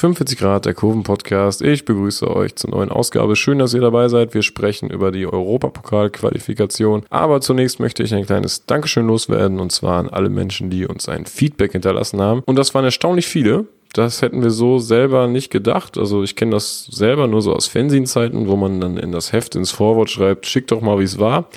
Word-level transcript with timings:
45 0.00 0.38
Grad, 0.38 0.64
der 0.64 0.72
Kurven-Podcast. 0.72 1.60
Ich 1.60 1.84
begrüße 1.84 2.34
euch 2.34 2.56
zur 2.56 2.70
neuen 2.70 2.88
Ausgabe. 2.88 3.36
Schön, 3.36 3.58
dass 3.58 3.74
ihr 3.74 3.82
dabei 3.82 4.08
seid. 4.08 4.32
Wir 4.32 4.40
sprechen 4.40 4.88
über 4.88 5.12
die 5.12 5.26
Europapokal-Qualifikation. 5.26 7.04
Aber 7.10 7.42
zunächst 7.42 7.80
möchte 7.80 8.02
ich 8.02 8.14
ein 8.14 8.24
kleines 8.24 8.64
Dankeschön 8.64 9.06
loswerden 9.06 9.60
und 9.60 9.72
zwar 9.72 9.98
an 9.98 10.08
alle 10.08 10.30
Menschen, 10.30 10.70
die 10.70 10.86
uns 10.86 11.06
ein 11.06 11.26
Feedback 11.26 11.72
hinterlassen 11.72 12.18
haben. 12.18 12.42
Und 12.46 12.56
das 12.56 12.72
waren 12.72 12.86
erstaunlich 12.86 13.26
viele. 13.26 13.66
Das 13.92 14.22
hätten 14.22 14.42
wir 14.42 14.50
so 14.50 14.78
selber 14.78 15.26
nicht 15.26 15.50
gedacht. 15.50 15.98
Also 15.98 16.22
ich 16.22 16.34
kenne 16.34 16.52
das 16.52 16.86
selber 16.86 17.26
nur 17.26 17.42
so 17.42 17.52
aus 17.52 17.66
Fernsehzeiten, 17.66 18.48
wo 18.48 18.56
man 18.56 18.80
dann 18.80 18.96
in 18.96 19.12
das 19.12 19.34
Heft 19.34 19.54
ins 19.54 19.70
Vorwort 19.70 20.08
schreibt, 20.08 20.46
schickt 20.46 20.72
doch 20.72 20.80
mal, 20.80 20.98
wie 20.98 21.04
es 21.04 21.18
war. 21.18 21.50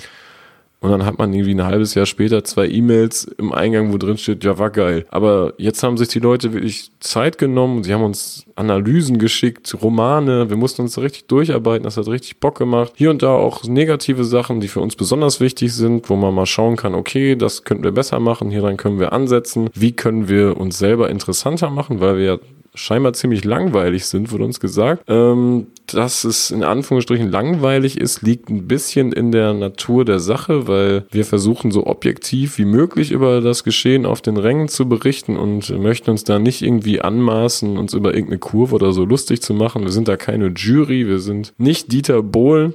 Und 0.84 0.90
dann 0.90 1.06
hat 1.06 1.16
man 1.16 1.32
irgendwie 1.32 1.54
ein 1.54 1.64
halbes 1.64 1.94
Jahr 1.94 2.04
später 2.04 2.44
zwei 2.44 2.68
E-Mails 2.68 3.24
im 3.38 3.52
Eingang, 3.54 3.94
wo 3.94 3.96
drin 3.96 4.18
steht, 4.18 4.44
ja, 4.44 4.58
war 4.58 4.68
geil. 4.68 5.06
Aber 5.08 5.54
jetzt 5.56 5.82
haben 5.82 5.96
sich 5.96 6.08
die 6.08 6.18
Leute 6.18 6.52
wirklich 6.52 6.90
Zeit 7.00 7.38
genommen. 7.38 7.84
Sie 7.84 7.94
haben 7.94 8.04
uns 8.04 8.44
Analysen 8.54 9.16
geschickt, 9.16 9.74
Romane. 9.80 10.50
Wir 10.50 10.58
mussten 10.58 10.82
uns 10.82 10.98
richtig 10.98 11.26
durcharbeiten. 11.26 11.84
Das 11.84 11.96
hat 11.96 12.06
richtig 12.06 12.38
Bock 12.38 12.58
gemacht. 12.58 12.92
Hier 12.96 13.08
und 13.08 13.22
da 13.22 13.30
auch 13.30 13.64
negative 13.64 14.24
Sachen, 14.24 14.60
die 14.60 14.68
für 14.68 14.80
uns 14.80 14.94
besonders 14.94 15.40
wichtig 15.40 15.72
sind, 15.72 16.10
wo 16.10 16.16
man 16.16 16.34
mal 16.34 16.44
schauen 16.44 16.76
kann, 16.76 16.94
okay, 16.94 17.34
das 17.34 17.64
könnten 17.64 17.84
wir 17.84 17.92
besser 17.92 18.20
machen. 18.20 18.50
Hier 18.50 18.60
dann 18.60 18.76
können 18.76 19.00
wir 19.00 19.14
ansetzen. 19.14 19.70
Wie 19.72 19.92
können 19.92 20.28
wir 20.28 20.58
uns 20.58 20.76
selber 20.76 21.08
interessanter 21.08 21.70
machen, 21.70 22.02
weil 22.02 22.18
wir 22.18 22.24
ja 22.24 22.38
scheinbar 22.74 23.12
ziemlich 23.12 23.44
langweilig 23.44 24.06
sind, 24.06 24.32
wurde 24.32 24.44
uns 24.44 24.60
gesagt. 24.60 25.04
Ähm, 25.08 25.68
dass 25.86 26.24
es 26.24 26.50
in 26.50 26.62
Anführungsstrichen 26.62 27.30
langweilig 27.30 27.98
ist, 28.00 28.22
liegt 28.22 28.48
ein 28.48 28.66
bisschen 28.66 29.12
in 29.12 29.32
der 29.32 29.52
Natur 29.52 30.04
der 30.04 30.18
Sache, 30.18 30.66
weil 30.66 31.06
wir 31.10 31.24
versuchen 31.24 31.70
so 31.70 31.86
objektiv 31.86 32.58
wie 32.58 32.64
möglich 32.64 33.12
über 33.12 33.40
das 33.40 33.64
Geschehen 33.64 34.06
auf 34.06 34.22
den 34.22 34.36
Rängen 34.36 34.68
zu 34.68 34.88
berichten 34.88 35.36
und 35.36 35.70
möchten 35.78 36.10
uns 36.10 36.24
da 36.24 36.38
nicht 36.38 36.62
irgendwie 36.62 37.00
anmaßen, 37.00 37.76
uns 37.76 37.94
über 37.94 38.14
irgendeine 38.14 38.38
Kurve 38.38 38.74
oder 38.74 38.92
so 38.92 39.04
lustig 39.04 39.42
zu 39.42 39.54
machen. 39.54 39.82
Wir 39.82 39.92
sind 39.92 40.08
da 40.08 40.16
keine 40.16 40.48
Jury, 40.48 41.06
wir 41.06 41.18
sind 41.18 41.52
nicht 41.58 41.92
Dieter 41.92 42.22
Bohlen. 42.22 42.74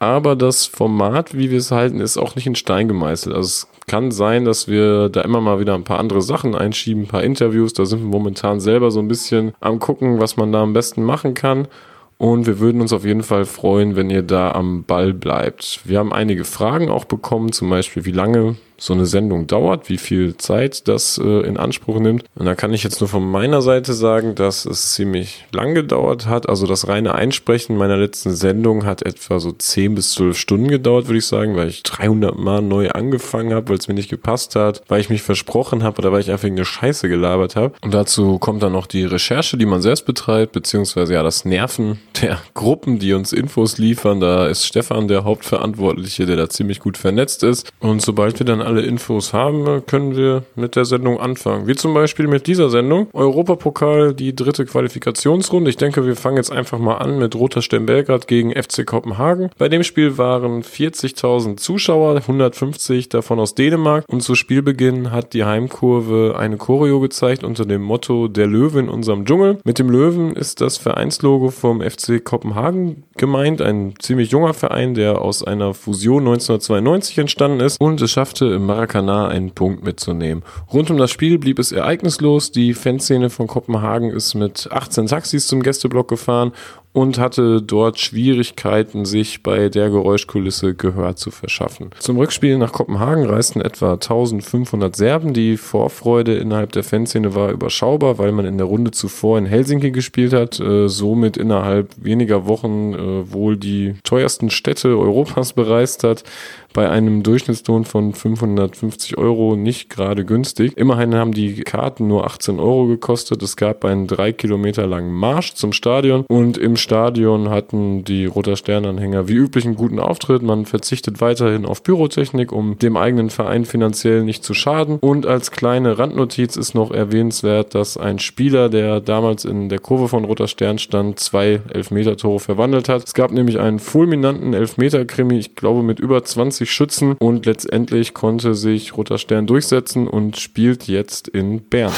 Aber 0.00 0.34
das 0.34 0.64
Format, 0.64 1.36
wie 1.36 1.50
wir 1.50 1.58
es 1.58 1.70
halten, 1.70 2.00
ist 2.00 2.16
auch 2.16 2.34
nicht 2.34 2.46
in 2.46 2.54
Stein 2.54 2.88
gemeißelt. 2.88 3.36
Also 3.36 3.46
es 3.46 3.68
kann 3.86 4.10
sein, 4.10 4.46
dass 4.46 4.66
wir 4.66 5.10
da 5.10 5.20
immer 5.20 5.42
mal 5.42 5.60
wieder 5.60 5.74
ein 5.74 5.84
paar 5.84 5.98
andere 5.98 6.22
Sachen 6.22 6.54
einschieben, 6.54 7.02
ein 7.02 7.08
paar 7.08 7.22
Interviews. 7.22 7.74
Da 7.74 7.84
sind 7.84 8.00
wir 8.00 8.08
momentan 8.08 8.60
selber 8.60 8.90
so 8.90 8.98
ein 9.00 9.08
bisschen 9.08 9.52
am 9.60 9.78
gucken, 9.78 10.18
was 10.18 10.38
man 10.38 10.52
da 10.52 10.62
am 10.62 10.72
besten 10.72 11.02
machen 11.04 11.34
kann. 11.34 11.68
Und 12.16 12.46
wir 12.46 12.60
würden 12.60 12.80
uns 12.80 12.94
auf 12.94 13.04
jeden 13.04 13.22
Fall 13.22 13.44
freuen, 13.44 13.94
wenn 13.94 14.08
ihr 14.08 14.22
da 14.22 14.52
am 14.52 14.84
Ball 14.84 15.12
bleibt. 15.12 15.80
Wir 15.84 15.98
haben 15.98 16.14
einige 16.14 16.44
Fragen 16.44 16.88
auch 16.88 17.04
bekommen, 17.04 17.52
zum 17.52 17.68
Beispiel, 17.68 18.06
wie 18.06 18.12
lange 18.12 18.56
so 18.80 18.94
eine 18.94 19.06
Sendung 19.06 19.46
dauert, 19.46 19.88
wie 19.88 19.98
viel 19.98 20.36
Zeit 20.38 20.88
das 20.88 21.18
äh, 21.18 21.46
in 21.46 21.58
Anspruch 21.58 22.00
nimmt. 22.00 22.24
Und 22.34 22.46
da 22.46 22.54
kann 22.54 22.72
ich 22.72 22.82
jetzt 22.82 23.00
nur 23.00 23.08
von 23.08 23.24
meiner 23.30 23.60
Seite 23.62 23.92
sagen, 23.92 24.34
dass 24.34 24.64
es 24.64 24.92
ziemlich 24.92 25.44
lang 25.52 25.74
gedauert 25.74 26.26
hat. 26.26 26.48
Also 26.48 26.66
das 26.66 26.88
reine 26.88 27.14
Einsprechen 27.14 27.76
meiner 27.76 27.98
letzten 27.98 28.32
Sendung 28.32 28.86
hat 28.86 29.02
etwa 29.02 29.38
so 29.38 29.52
10 29.52 29.94
bis 29.94 30.12
12 30.12 30.36
Stunden 30.36 30.68
gedauert, 30.68 31.08
würde 31.08 31.18
ich 31.18 31.26
sagen, 31.26 31.56
weil 31.56 31.68
ich 31.68 31.82
300 31.82 32.38
Mal 32.38 32.62
neu 32.62 32.90
angefangen 32.90 33.52
habe, 33.52 33.68
weil 33.68 33.76
es 33.76 33.86
mir 33.86 33.94
nicht 33.94 34.08
gepasst 34.08 34.56
hat, 34.56 34.82
weil 34.88 35.00
ich 35.00 35.10
mich 35.10 35.22
versprochen 35.22 35.82
habe 35.82 35.98
oder 35.98 36.10
weil 36.10 36.20
ich 36.20 36.30
einfach 36.30 36.48
eine 36.48 36.64
Scheiße 36.64 37.08
gelabert 37.08 37.56
habe. 37.56 37.74
Und 37.82 37.92
dazu 37.92 38.38
kommt 38.38 38.62
dann 38.62 38.72
noch 38.72 38.86
die 38.86 39.04
Recherche, 39.04 39.58
die 39.58 39.66
man 39.66 39.82
selbst 39.82 40.06
betreibt, 40.06 40.52
beziehungsweise 40.52 41.14
ja 41.14 41.22
das 41.22 41.44
Nerven 41.44 42.00
der 42.22 42.40
Gruppen, 42.54 42.98
die 42.98 43.12
uns 43.12 43.34
Infos 43.34 43.76
liefern. 43.76 44.20
Da 44.20 44.46
ist 44.46 44.64
Stefan 44.64 45.06
der 45.06 45.24
Hauptverantwortliche, 45.24 46.24
der 46.24 46.36
da 46.36 46.48
ziemlich 46.48 46.80
gut 46.80 46.96
vernetzt 46.96 47.42
ist. 47.42 47.70
Und 47.80 48.00
sobald 48.00 48.38
wir 48.38 48.46
dann 48.46 48.62
alle 48.70 48.82
Infos 48.82 49.32
haben, 49.32 49.84
können 49.86 50.16
wir 50.16 50.44
mit 50.54 50.76
der 50.76 50.84
Sendung 50.84 51.18
anfangen. 51.18 51.66
Wie 51.66 51.74
zum 51.74 51.92
Beispiel 51.92 52.28
mit 52.28 52.46
dieser 52.46 52.70
Sendung. 52.70 53.08
Europapokal, 53.12 54.14
die 54.14 54.36
dritte 54.36 54.64
Qualifikationsrunde. 54.64 55.70
Ich 55.70 55.76
denke, 55.76 56.06
wir 56.06 56.14
fangen 56.14 56.36
jetzt 56.36 56.52
einfach 56.52 56.78
mal 56.78 56.98
an 56.98 57.18
mit 57.18 57.34
Roter 57.34 57.62
Stern 57.62 57.86
Belgrad 57.86 58.28
gegen 58.28 58.52
FC 58.52 58.86
Kopenhagen. 58.86 59.50
Bei 59.58 59.68
dem 59.68 59.82
Spiel 59.82 60.18
waren 60.18 60.62
40.000 60.62 61.56
Zuschauer, 61.56 62.14
150 62.14 63.08
davon 63.08 63.40
aus 63.40 63.56
Dänemark. 63.56 64.04
Und 64.08 64.20
zu 64.20 64.36
Spielbeginn 64.36 65.10
hat 65.10 65.34
die 65.34 65.44
Heimkurve 65.44 66.36
eine 66.38 66.56
Choreo 66.56 67.00
gezeigt 67.00 67.42
unter 67.42 67.66
dem 67.66 67.82
Motto 67.82 68.28
Der 68.28 68.46
Löwe 68.46 68.78
in 68.78 68.88
unserem 68.88 69.24
Dschungel. 69.24 69.58
Mit 69.64 69.80
dem 69.80 69.90
Löwen 69.90 70.36
ist 70.36 70.60
das 70.60 70.78
Vereinslogo 70.78 71.50
vom 71.50 71.80
FC 71.80 72.24
Kopenhagen 72.24 73.02
gemeint. 73.16 73.60
Ein 73.62 73.94
ziemlich 73.98 74.30
junger 74.30 74.54
Verein, 74.54 74.94
der 74.94 75.20
aus 75.20 75.42
einer 75.42 75.74
Fusion 75.74 76.22
1992 76.22 77.18
entstanden 77.18 77.58
ist 77.58 77.80
und 77.80 78.00
es 78.00 78.12
schaffte 78.12 78.59
im 78.60 78.66
Maracanã 78.66 79.26
einen 79.28 79.50
Punkt 79.50 79.82
mitzunehmen. 79.82 80.44
Rund 80.72 80.90
um 80.90 80.98
das 80.98 81.10
Spiel 81.10 81.38
blieb 81.38 81.58
es 81.58 81.72
ereignislos. 81.72 82.52
Die 82.52 82.74
Fanszene 82.74 83.30
von 83.30 83.46
Kopenhagen 83.46 84.10
ist 84.10 84.34
mit 84.34 84.68
18 84.70 85.06
Taxis 85.06 85.46
zum 85.48 85.62
Gästeblock 85.62 86.08
gefahren 86.08 86.52
und 86.92 87.18
hatte 87.18 87.62
dort 87.62 88.00
Schwierigkeiten, 88.00 89.04
sich 89.04 89.42
bei 89.42 89.68
der 89.68 89.90
Geräuschkulisse 89.90 90.74
Gehör 90.74 91.14
zu 91.16 91.30
verschaffen. 91.30 91.90
Zum 91.98 92.16
Rückspiel 92.18 92.58
nach 92.58 92.72
Kopenhagen 92.72 93.26
reisten 93.26 93.60
etwa 93.60 93.92
1500 93.92 94.96
Serben. 94.96 95.32
Die 95.32 95.56
Vorfreude 95.56 96.34
innerhalb 96.34 96.72
der 96.72 96.82
Fanszene 96.82 97.34
war 97.34 97.52
überschaubar, 97.52 98.18
weil 98.18 98.32
man 98.32 98.44
in 98.44 98.58
der 98.58 98.66
Runde 98.66 98.90
zuvor 98.90 99.38
in 99.38 99.46
Helsinki 99.46 99.92
gespielt 99.92 100.32
hat, 100.32 100.58
äh, 100.58 100.88
somit 100.88 101.36
innerhalb 101.36 101.94
weniger 102.02 102.46
Wochen 102.46 102.94
äh, 102.94 103.32
wohl 103.32 103.56
die 103.56 103.94
teuersten 104.02 104.50
Städte 104.50 104.88
Europas 104.98 105.52
bereist 105.60 106.04
hat 106.04 106.24
bei 106.72 106.88
einem 106.88 107.22
Durchschnittslohn 107.22 107.84
von 107.84 108.14
550 108.14 109.18
Euro 109.18 109.56
nicht 109.56 109.90
gerade 109.90 110.24
günstig. 110.24 110.76
Immerhin 110.76 111.14
haben 111.14 111.32
die 111.32 111.62
Karten 111.62 112.06
nur 112.06 112.24
18 112.24 112.60
Euro 112.60 112.86
gekostet. 112.86 113.42
Es 113.42 113.56
gab 113.56 113.84
einen 113.84 114.06
drei 114.06 114.32
Kilometer 114.32 114.86
langen 114.86 115.12
Marsch 115.12 115.54
zum 115.54 115.72
Stadion 115.72 116.24
und 116.28 116.58
im 116.58 116.76
Stadion 116.80 117.50
hatten 117.50 118.04
die 118.04 118.26
Roter 118.26 118.56
Sternanhänger 118.56 119.28
wie 119.28 119.34
üblich 119.34 119.64
einen 119.64 119.76
guten 119.76 120.00
Auftritt. 120.00 120.42
Man 120.42 120.66
verzichtet 120.66 121.20
weiterhin 121.20 121.64
auf 121.64 121.82
Pyrotechnik, 121.82 122.50
um 122.50 122.78
dem 122.78 122.96
eigenen 122.96 123.30
Verein 123.30 123.64
finanziell 123.64 124.24
nicht 124.24 124.42
zu 124.42 124.54
schaden. 124.54 124.98
Und 125.00 125.26
als 125.26 125.50
kleine 125.50 125.98
Randnotiz 125.98 126.56
ist 126.56 126.74
noch 126.74 126.90
erwähnenswert, 126.90 127.74
dass 127.74 127.96
ein 127.96 128.18
Spieler, 128.18 128.68
der 128.68 129.00
damals 129.00 129.44
in 129.44 129.68
der 129.68 129.78
Kurve 129.78 130.08
von 130.08 130.24
Roter 130.24 130.48
Stern 130.48 130.78
stand, 130.78 131.20
zwei 131.20 131.60
Elfmeter-Tore 131.72 132.40
verwandelt 132.40 132.88
hat. 132.88 133.04
Es 133.06 133.14
gab 133.14 133.30
nämlich 133.30 133.60
einen 133.60 133.78
fulminanten 133.78 134.54
Elfmeter-Krimi, 134.54 135.38
ich 135.38 135.54
glaube 135.54 135.82
mit 135.82 136.00
über 136.00 136.24
20 136.24 136.70
Schützen 136.70 137.16
und 137.20 137.46
letztendlich 137.46 138.14
konnte 138.14 138.54
sich 138.54 138.96
Roter 138.96 139.18
Stern 139.18 139.46
durchsetzen 139.46 140.08
und 140.08 140.38
spielt 140.38 140.88
jetzt 140.88 141.28
in 141.28 141.60
Bern. 141.60 141.92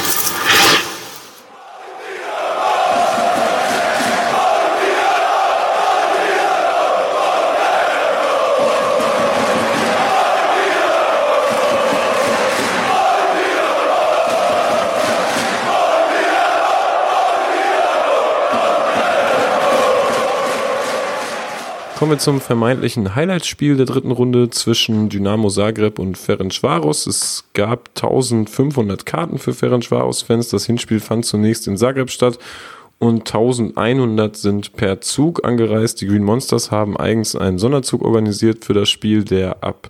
Kommen 22.03 22.15
wir 22.15 22.19
zum 22.19 22.41
vermeintlichen 22.41 23.15
Highlight-Spiel 23.15 23.77
der 23.77 23.85
dritten 23.85 24.11
Runde 24.11 24.49
zwischen 24.49 25.07
Dynamo 25.07 25.47
Zagreb 25.49 25.99
und 25.99 26.17
Ferencvaros. 26.17 27.07
Es 27.07 27.45
gab 27.53 27.91
1500 27.95 29.05
Karten 29.05 29.39
für 29.39 29.53
Ferencvaros-Fans. 29.53 30.49
Das 30.49 30.65
Hinspiel 30.65 30.99
fand 30.99 31.23
zunächst 31.23 31.65
in 31.65 31.77
Zagreb 31.77 32.09
statt 32.09 32.39
und 32.99 33.33
1100 33.33 34.35
sind 34.35 34.73
per 34.73 34.99
Zug 34.99 35.45
angereist. 35.45 36.01
Die 36.01 36.07
Green 36.07 36.25
Monsters 36.25 36.71
haben 36.71 36.97
eigens 36.97 37.37
einen 37.37 37.57
Sonderzug 37.57 38.03
organisiert 38.03 38.65
für 38.65 38.73
das 38.73 38.89
Spiel, 38.89 39.23
der 39.23 39.63
ab 39.63 39.89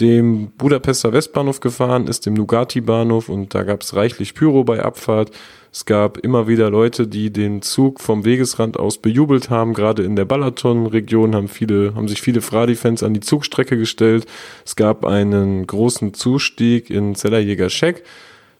dem 0.00 0.52
Budapester 0.56 1.12
Westbahnhof 1.12 1.60
gefahren 1.60 2.06
ist, 2.06 2.26
dem 2.26 2.34
Nugati-Bahnhof 2.34 3.28
und 3.28 3.54
da 3.54 3.62
gab 3.62 3.82
es 3.82 3.94
reichlich 3.94 4.34
Pyro 4.34 4.64
bei 4.64 4.82
Abfahrt. 4.82 5.30
Es 5.72 5.84
gab 5.84 6.18
immer 6.18 6.48
wieder 6.48 6.70
Leute, 6.70 7.06
die 7.06 7.30
den 7.30 7.62
Zug 7.62 8.00
vom 8.00 8.24
Wegesrand 8.24 8.78
aus 8.78 8.98
bejubelt 8.98 9.50
haben. 9.50 9.74
Gerade 9.74 10.02
in 10.02 10.16
der 10.16 10.24
Balaton-Region 10.24 11.34
haben 11.34 11.48
viele, 11.48 11.94
haben 11.94 12.08
sich 12.08 12.22
viele 12.22 12.40
Fradi-Fans 12.40 13.02
an 13.02 13.14
die 13.14 13.20
Zugstrecke 13.20 13.76
gestellt. 13.76 14.26
Es 14.64 14.76
gab 14.76 15.04
einen 15.04 15.66
großen 15.66 16.14
Zustieg 16.14 16.90
in 16.90 17.14
Zellerjäger-Scheck. 17.14 18.02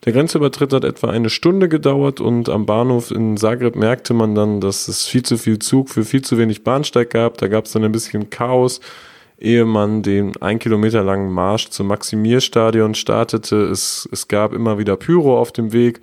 Der 0.05 0.13
Grenzübertritt 0.13 0.73
hat 0.73 0.85
etwa 0.85 1.11
eine 1.11 1.29
Stunde 1.29 1.69
gedauert 1.69 2.21
und 2.21 2.49
am 2.49 2.67
Bahnhof 2.67 3.11
in 3.11 3.37
Zagreb 3.37 3.75
merkte 3.75 4.15
man 4.15 4.35
dann, 4.35 4.61
dass 4.61 4.87
es 4.87 5.07
viel 5.07 5.25
zu 5.25 5.37
viel 5.37 5.59
Zug 5.59 5.89
für 5.89 6.05
viel 6.05 6.23
zu 6.23 6.39
wenig 6.39 6.63
Bahnsteig 6.63 7.11
gab. 7.11 7.39
Da 7.39 7.49
gab 7.49 7.65
es 7.65 7.73
dann 7.73 7.85
ein 7.85 7.91
bisschen 7.91 8.31
Chaos, 8.31 8.81
ehe 9.39 9.65
man 9.65 10.03
den 10.03 10.37
ein 10.41 10.59
Kilometer 10.59 11.03
langen 11.03 11.33
Marsch 11.33 11.71
zum 11.71 11.87
Maximierstadion 11.89 12.95
startete. 12.95 13.57
Es, 13.63 14.09
es 14.11 14.29
gab 14.29 14.53
immer 14.53 14.79
wieder 14.79 14.97
Pyro 14.97 15.39
auf 15.39 15.53
dem 15.53 15.73
Weg. 15.73 16.01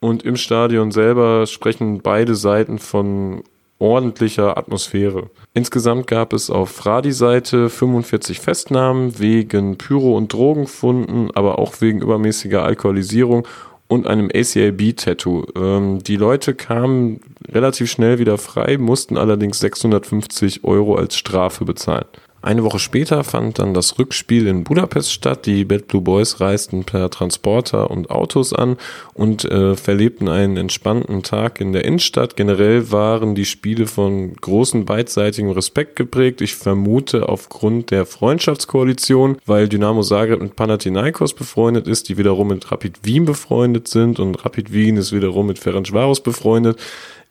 Und 0.00 0.22
im 0.22 0.36
Stadion 0.36 0.90
selber 0.90 1.46
sprechen 1.46 2.00
beide 2.02 2.34
Seiten 2.34 2.78
von 2.78 3.42
ordentlicher 3.78 4.56
Atmosphäre. 4.56 5.30
Insgesamt 5.52 6.06
gab 6.06 6.32
es 6.32 6.50
auf 6.50 6.70
Fradi-Seite 6.70 7.68
45 7.68 8.40
Festnahmen 8.40 9.18
wegen 9.18 9.78
Pyro- 9.78 10.16
und 10.16 10.32
Drogenfunden, 10.32 11.30
aber 11.34 11.58
auch 11.58 11.80
wegen 11.80 12.00
übermäßiger 12.00 12.62
Alkoholisierung 12.62 13.46
und 13.88 14.06
einem 14.06 14.30
ACAB-Tattoo. 14.32 15.44
Ähm, 15.56 15.98
die 16.02 16.16
Leute 16.16 16.54
kamen 16.54 17.20
relativ 17.48 17.90
schnell 17.90 18.18
wieder 18.18 18.38
frei, 18.38 18.78
mussten 18.78 19.16
allerdings 19.16 19.58
650 19.60 20.64
Euro 20.64 20.96
als 20.96 21.16
Strafe 21.16 21.64
bezahlen. 21.64 22.06
Eine 22.44 22.62
Woche 22.62 22.78
später 22.78 23.24
fand 23.24 23.58
dann 23.58 23.72
das 23.72 23.98
Rückspiel 23.98 24.46
in 24.48 24.64
Budapest 24.64 25.10
statt. 25.10 25.46
Die 25.46 25.64
Bad 25.64 25.88
Blue 25.88 26.02
Boys 26.02 26.40
reisten 26.40 26.84
per 26.84 27.08
Transporter 27.08 27.90
und 27.90 28.10
Autos 28.10 28.52
an 28.52 28.76
und 29.14 29.46
äh, 29.46 29.76
verlebten 29.76 30.28
einen 30.28 30.58
entspannten 30.58 31.22
Tag 31.22 31.58
in 31.58 31.72
der 31.72 31.86
Innenstadt. 31.86 32.36
Generell 32.36 32.92
waren 32.92 33.34
die 33.34 33.46
Spiele 33.46 33.86
von 33.86 34.34
großem 34.34 34.84
beidseitigem 34.84 35.52
Respekt 35.52 35.96
geprägt. 35.96 36.42
Ich 36.42 36.54
vermute 36.54 37.30
aufgrund 37.30 37.90
der 37.90 38.04
Freundschaftskoalition, 38.04 39.38
weil 39.46 39.66
Dynamo 39.66 40.02
Zagreb 40.02 40.42
mit 40.42 40.54
Panathinaikos 40.54 41.32
befreundet 41.32 41.88
ist, 41.88 42.10
die 42.10 42.18
wiederum 42.18 42.48
mit 42.48 42.70
Rapid 42.70 43.06
Wien 43.06 43.24
befreundet 43.24 43.88
sind 43.88 44.20
und 44.20 44.44
Rapid 44.44 44.70
Wien 44.70 44.98
ist 44.98 45.12
wiederum 45.12 45.46
mit 45.46 45.58
Ferencvaros 45.58 46.22
befreundet. 46.22 46.78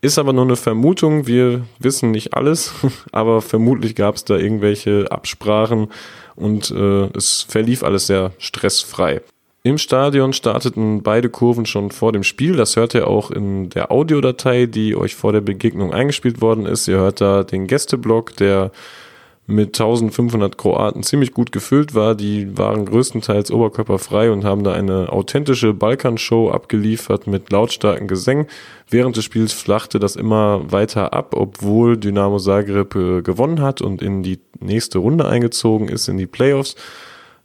Ist 0.04 0.18
aber 0.18 0.34
nur 0.34 0.44
eine 0.44 0.56
Vermutung, 0.56 1.26
wir 1.26 1.62
wissen 1.78 2.10
nicht 2.10 2.34
alles, 2.34 2.74
aber 3.12 3.40
vermutlich 3.40 3.94
gab 3.94 4.16
es 4.16 4.24
da 4.26 4.36
irgendwelche 4.36 5.10
Absprachen 5.10 5.88
und 6.36 6.70
äh, 6.70 7.06
es 7.16 7.46
verlief 7.48 7.82
alles 7.82 8.08
sehr 8.08 8.32
stressfrei. 8.36 9.22
Im 9.62 9.78
Stadion 9.78 10.34
starteten 10.34 11.02
beide 11.02 11.30
Kurven 11.30 11.64
schon 11.64 11.90
vor 11.90 12.12
dem 12.12 12.22
Spiel. 12.22 12.54
Das 12.54 12.76
hört 12.76 12.92
ihr 12.92 13.08
auch 13.08 13.30
in 13.30 13.70
der 13.70 13.90
Audiodatei, 13.90 14.66
die 14.66 14.94
euch 14.94 15.14
vor 15.14 15.32
der 15.32 15.40
Begegnung 15.40 15.94
eingespielt 15.94 16.42
worden 16.42 16.66
ist. 16.66 16.86
Ihr 16.86 16.98
hört 16.98 17.22
da 17.22 17.42
den 17.42 17.66
Gästeblock, 17.66 18.36
der 18.36 18.72
mit 19.46 19.78
1500 19.78 20.56
Kroaten 20.56 21.02
ziemlich 21.02 21.32
gut 21.34 21.52
gefüllt 21.52 21.94
war. 21.94 22.14
Die 22.14 22.56
waren 22.56 22.86
größtenteils 22.86 23.50
oberkörperfrei 23.50 24.30
und 24.30 24.44
haben 24.44 24.64
da 24.64 24.72
eine 24.72 25.12
authentische 25.12 25.74
Balkanshow 25.74 26.50
abgeliefert 26.50 27.26
mit 27.26 27.50
lautstarken 27.52 28.08
Gesängen. 28.08 28.46
Während 28.88 29.16
des 29.16 29.24
Spiels 29.24 29.52
flachte 29.52 29.98
das 29.98 30.16
immer 30.16 30.72
weiter 30.72 31.12
ab, 31.12 31.34
obwohl 31.36 31.98
Dynamo 31.98 32.38
Zagreb 32.38 32.94
äh, 32.94 33.22
gewonnen 33.22 33.60
hat 33.60 33.82
und 33.82 34.00
in 34.00 34.22
die 34.22 34.40
nächste 34.60 34.98
Runde 34.98 35.26
eingezogen 35.26 35.88
ist, 35.88 36.08
in 36.08 36.16
die 36.16 36.26
Playoffs. 36.26 36.74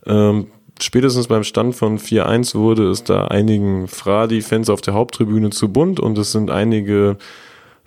Ähm, 0.05 0.47
spätestens 0.79 1.27
beim 1.27 1.43
Stand 1.43 1.75
von 1.75 1.99
4-1 1.99 2.55
wurde 2.55 2.89
es 2.89 3.03
da 3.03 3.25
einigen 3.25 3.89
Fradi-Fans 3.89 4.69
auf 4.69 4.79
der 4.79 4.93
Haupttribüne 4.93 5.49
zu 5.49 5.67
bunt 5.67 5.99
und 5.99 6.17
es 6.17 6.31
sind 6.31 6.49
einige 6.49 7.17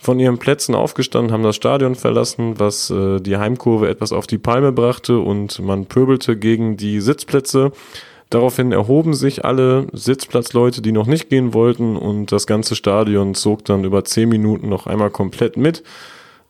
von 0.02 0.18
ihren 0.18 0.38
Plätzen 0.38 0.74
aufgestanden, 0.74 1.32
haben 1.32 1.44
das 1.44 1.54
Stadion 1.54 1.94
verlassen, 1.94 2.58
was 2.58 2.90
äh, 2.90 3.20
die 3.20 3.36
Heimkurve 3.36 3.88
etwas 3.88 4.12
auf 4.12 4.26
die 4.26 4.36
Palme 4.36 4.72
brachte 4.72 5.20
und 5.20 5.60
man 5.60 5.86
pöbelte 5.86 6.36
gegen 6.36 6.76
die 6.76 7.00
Sitzplätze. 7.00 7.70
Daraufhin 8.28 8.72
erhoben 8.72 9.14
sich 9.14 9.44
alle 9.44 9.86
Sitzplatzleute, 9.92 10.82
die 10.82 10.90
noch 10.90 11.06
nicht 11.06 11.28
gehen 11.28 11.54
wollten 11.54 11.96
und 11.96 12.32
das 12.32 12.48
ganze 12.48 12.74
Stadion 12.74 13.36
zog 13.36 13.64
dann 13.64 13.84
über 13.84 14.04
zehn 14.04 14.28
Minuten 14.28 14.68
noch 14.68 14.88
einmal 14.88 15.10
komplett 15.10 15.56
mit. 15.56 15.84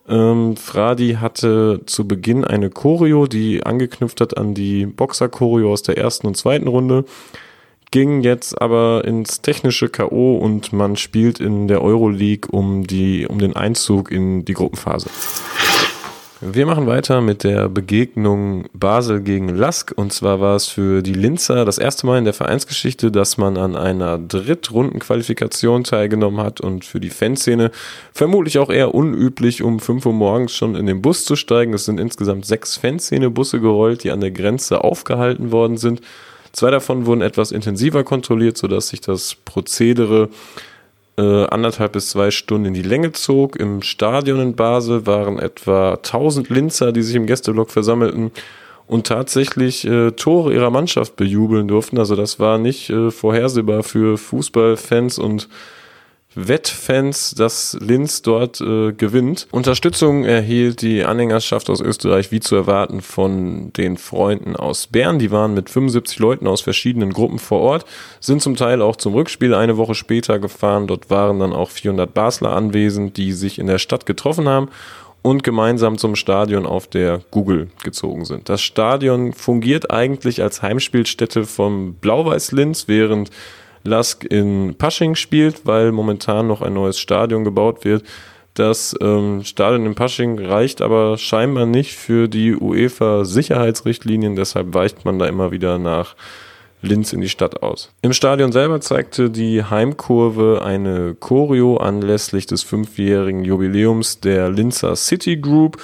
Ähm, 0.08 0.56
Fradi 0.56 1.18
hatte 1.20 1.82
zu 1.84 2.08
Beginn 2.08 2.46
eine 2.46 2.70
Choreo, 2.70 3.26
die 3.26 3.66
angeknüpft 3.66 4.22
hat 4.22 4.38
an 4.38 4.54
die 4.54 4.86
Boxer-Choreo 4.86 5.70
aus 5.70 5.82
der 5.82 5.98
ersten 5.98 6.26
und 6.26 6.38
zweiten 6.38 6.68
Runde 6.68 7.04
ging 7.92 8.22
jetzt 8.22 8.60
aber 8.60 9.04
ins 9.04 9.42
technische 9.42 9.88
K.O. 9.88 10.36
und 10.38 10.72
man 10.72 10.96
spielt 10.96 11.38
in 11.38 11.68
der 11.68 11.82
Euroleague 11.82 12.50
um, 12.50 12.84
die, 12.84 13.28
um 13.28 13.38
den 13.38 13.54
Einzug 13.54 14.10
in 14.10 14.44
die 14.44 14.54
Gruppenphase. 14.54 15.08
Wir 16.44 16.66
machen 16.66 16.88
weiter 16.88 17.20
mit 17.20 17.44
der 17.44 17.68
Begegnung 17.68 18.64
Basel 18.72 19.20
gegen 19.20 19.48
Lask. 19.48 19.92
Und 19.94 20.12
zwar 20.12 20.40
war 20.40 20.56
es 20.56 20.66
für 20.66 21.00
die 21.00 21.12
Linzer 21.12 21.64
das 21.64 21.78
erste 21.78 22.04
Mal 22.04 22.18
in 22.18 22.24
der 22.24 22.34
Vereinsgeschichte, 22.34 23.12
dass 23.12 23.38
man 23.38 23.56
an 23.56 23.76
einer 23.76 24.18
Drittrundenqualifikation 24.18 25.84
teilgenommen 25.84 26.40
hat 26.40 26.60
und 26.60 26.84
für 26.84 26.98
die 26.98 27.10
Fanszene 27.10 27.70
vermutlich 28.12 28.58
auch 28.58 28.70
eher 28.70 28.92
unüblich, 28.92 29.62
um 29.62 29.78
5 29.78 30.04
Uhr 30.04 30.12
morgens 30.12 30.52
schon 30.52 30.74
in 30.74 30.86
den 30.86 31.00
Bus 31.00 31.24
zu 31.24 31.36
steigen. 31.36 31.74
Es 31.74 31.84
sind 31.84 32.00
insgesamt 32.00 32.44
sechs 32.44 32.76
Fanszene-Busse 32.76 33.60
gerollt, 33.60 34.02
die 34.02 34.10
an 34.10 34.20
der 34.20 34.32
Grenze 34.32 34.82
aufgehalten 34.82 35.52
worden 35.52 35.76
sind. 35.76 36.00
Zwei 36.52 36.70
davon 36.70 37.06
wurden 37.06 37.22
etwas 37.22 37.50
intensiver 37.50 38.04
kontrolliert, 38.04 38.58
sodass 38.58 38.88
sich 38.88 39.00
das 39.00 39.34
Prozedere 39.34 40.28
äh, 41.18 41.44
anderthalb 41.46 41.92
bis 41.92 42.10
zwei 42.10 42.30
Stunden 42.30 42.66
in 42.66 42.74
die 42.74 42.82
Länge 42.82 43.12
zog. 43.12 43.56
Im 43.56 43.82
Stadion 43.82 44.40
in 44.40 44.56
Basel 44.56 45.06
waren 45.06 45.38
etwa 45.38 45.94
1000 45.94 46.48
Linzer, 46.48 46.92
die 46.92 47.02
sich 47.02 47.16
im 47.16 47.26
Gästeblock 47.26 47.70
versammelten 47.70 48.32
und 48.86 49.06
tatsächlich 49.06 49.86
äh, 49.86 50.10
Tore 50.12 50.52
ihrer 50.52 50.70
Mannschaft 50.70 51.16
bejubeln 51.16 51.68
durften. 51.68 51.98
Also 51.98 52.16
das 52.16 52.38
war 52.38 52.58
nicht 52.58 52.90
äh, 52.90 53.10
vorhersehbar 53.10 53.82
für 53.82 54.18
Fußballfans 54.18 55.18
und 55.18 55.48
Wettfans, 56.34 57.34
dass 57.34 57.76
Linz 57.80 58.22
dort 58.22 58.60
äh, 58.60 58.92
gewinnt. 58.92 59.46
Unterstützung 59.50 60.24
erhielt 60.24 60.82
die 60.82 61.04
Anhängerschaft 61.04 61.68
aus 61.70 61.80
Österreich 61.80 62.32
wie 62.32 62.40
zu 62.40 62.56
erwarten 62.56 63.00
von 63.00 63.72
den 63.72 63.96
Freunden 63.96 64.56
aus 64.56 64.86
Bern. 64.86 65.18
Die 65.18 65.30
waren 65.30 65.54
mit 65.54 65.70
75 65.70 66.18
Leuten 66.18 66.46
aus 66.46 66.60
verschiedenen 66.60 67.12
Gruppen 67.12 67.38
vor 67.38 67.60
Ort, 67.60 67.84
sind 68.20 68.42
zum 68.42 68.56
Teil 68.56 68.82
auch 68.82 68.96
zum 68.96 69.14
Rückspiel 69.14 69.54
eine 69.54 69.76
Woche 69.76 69.94
später 69.94 70.38
gefahren. 70.38 70.86
Dort 70.86 71.10
waren 71.10 71.38
dann 71.38 71.52
auch 71.52 71.70
400 71.70 72.12
Basler 72.12 72.52
anwesend, 72.52 73.16
die 73.16 73.32
sich 73.32 73.58
in 73.58 73.66
der 73.66 73.78
Stadt 73.78 74.06
getroffen 74.06 74.48
haben 74.48 74.68
und 75.22 75.44
gemeinsam 75.44 75.98
zum 75.98 76.16
Stadion 76.16 76.66
auf 76.66 76.88
der 76.88 77.20
Google 77.30 77.68
gezogen 77.82 78.24
sind. 78.24 78.48
Das 78.48 78.60
Stadion 78.60 79.32
fungiert 79.32 79.90
eigentlich 79.90 80.42
als 80.42 80.62
Heimspielstätte 80.62 81.44
vom 81.44 81.94
Blau-Weiß 81.94 82.52
Linz, 82.52 82.88
während 82.88 83.30
Lask 83.84 84.24
in 84.24 84.74
Pasching 84.76 85.14
spielt, 85.14 85.66
weil 85.66 85.92
momentan 85.92 86.46
noch 86.46 86.62
ein 86.62 86.74
neues 86.74 86.98
Stadion 86.98 87.44
gebaut 87.44 87.84
wird. 87.84 88.04
Das 88.54 88.94
ähm, 89.00 89.44
Stadion 89.44 89.86
in 89.86 89.94
Pasching 89.94 90.38
reicht 90.38 90.82
aber 90.82 91.16
scheinbar 91.16 91.66
nicht 91.66 91.94
für 91.94 92.28
die 92.28 92.54
UEFA-Sicherheitsrichtlinien, 92.54 94.36
deshalb 94.36 94.74
weicht 94.74 95.04
man 95.04 95.18
da 95.18 95.26
immer 95.26 95.52
wieder 95.52 95.78
nach 95.78 96.14
Linz 96.82 97.12
in 97.12 97.20
die 97.20 97.28
Stadt 97.28 97.62
aus. 97.62 97.92
Im 98.02 98.12
Stadion 98.12 98.52
selber 98.52 98.80
zeigte 98.80 99.30
die 99.30 99.64
Heimkurve 99.64 100.62
eine 100.64 101.14
Choreo 101.14 101.76
anlässlich 101.76 102.46
des 102.46 102.62
fünfjährigen 102.62 103.44
Jubiläums 103.44 104.20
der 104.20 104.50
Linzer 104.50 104.96
City 104.96 105.36
Group 105.36 105.80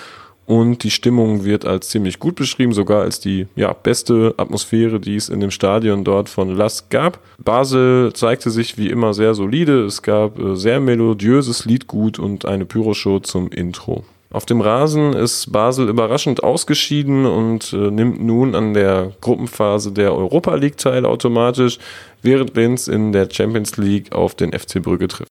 und 0.49 0.83
die 0.83 0.91
Stimmung 0.91 1.45
wird 1.45 1.67
als 1.67 1.91
ziemlich 1.91 2.19
gut 2.19 2.35
beschrieben, 2.35 2.73
sogar 2.73 3.03
als 3.03 3.21
die 3.21 3.47
ja, 3.55 3.75
beste 3.75 4.33
Atmosphäre, 4.39 4.99
die 4.99 5.15
es 5.15 5.29
in 5.29 5.41
dem 5.41 5.51
Stadion 5.51 6.05
dort 6.05 6.31
von 6.31 6.57
Lask 6.57 6.89
gab. 6.89 7.19
Basel 7.37 8.15
zeigte 8.15 8.51
sich 8.51 8.79
wie 8.79 8.89
immer 8.89 9.13
sehr 9.13 9.35
solide. 9.35 9.85
Es 9.85 10.01
gab 10.01 10.39
äh, 10.39 10.57
sehr 10.57 10.81
melodiöses 10.81 11.67
Liedgut 11.67 12.19
und 12.19 12.47
eine 12.47 12.65
Pyroshow 12.65 13.21
zum 13.21 13.51
Intro. 13.51 14.05
Auf 14.31 14.47
dem 14.47 14.63
Rasen 14.63 15.13
ist 15.13 15.53
Basel 15.53 15.91
überraschend 15.91 16.43
ausgeschieden 16.43 17.27
und 17.27 17.75
äh, 17.75 17.91
nimmt 17.91 18.23
nun 18.23 18.55
an 18.55 18.73
der 18.73 19.13
Gruppenphase 19.21 19.93
der 19.93 20.15
Europa 20.15 20.55
League 20.55 20.79
teil 20.79 21.05
automatisch, 21.05 21.79
während 22.23 22.57
Linz 22.57 22.89
in 22.89 23.13
der 23.13 23.29
Champions 23.31 23.77
League 23.77 24.13
auf 24.13 24.35
den 24.35 24.59
FC 24.59 24.83
Brügge 24.83 25.09
trifft. 25.09 25.31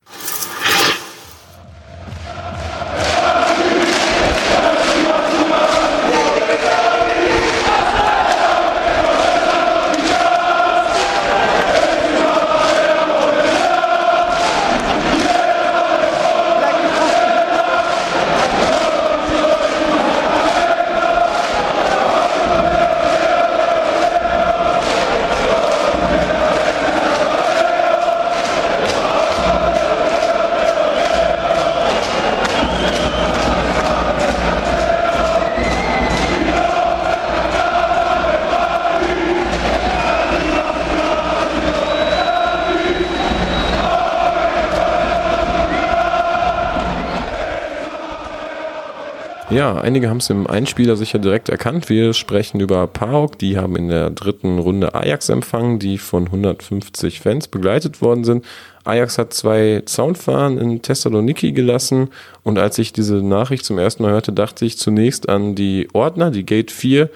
Ja, 49.58 49.74
einige 49.74 50.08
haben 50.08 50.18
es 50.18 50.30
im 50.30 50.46
Einspieler 50.46 50.94
sicher 50.94 51.18
direkt 51.18 51.48
erkannt. 51.48 51.88
Wir 51.88 52.12
sprechen 52.14 52.60
über 52.60 52.86
PAOK. 52.86 53.40
Die 53.40 53.58
haben 53.58 53.74
in 53.74 53.88
der 53.88 54.08
dritten 54.10 54.60
Runde 54.60 54.94
Ajax 54.94 55.30
empfangen, 55.30 55.80
die 55.80 55.98
von 55.98 56.26
150 56.26 57.18
Fans 57.18 57.48
begleitet 57.48 58.00
worden 58.00 58.22
sind. 58.22 58.44
Ajax 58.84 59.18
hat 59.18 59.34
zwei 59.34 59.82
Zaunfahren 59.84 60.58
in 60.58 60.80
Thessaloniki 60.80 61.50
gelassen 61.50 62.10
und 62.44 62.56
als 62.56 62.78
ich 62.78 62.92
diese 62.92 63.16
Nachricht 63.16 63.64
zum 63.64 63.78
ersten 63.78 64.04
Mal 64.04 64.12
hörte, 64.12 64.32
dachte 64.32 64.64
ich 64.64 64.78
zunächst 64.78 65.28
an 65.28 65.56
die 65.56 65.88
Ordner, 65.92 66.30
die 66.30 66.46
Gate 66.46 66.70
4 66.70 67.10